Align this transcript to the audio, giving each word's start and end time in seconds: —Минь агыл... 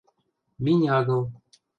—Минь 0.63 0.87
агыл... 0.97 1.23